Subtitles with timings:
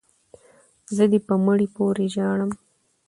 [0.55, 2.51] ـ زه دې په مړي پورې ژاړم،